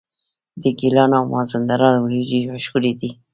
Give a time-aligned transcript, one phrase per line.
[0.61, 3.09] د ګیلان او مازندران وریجې مشهورې دي.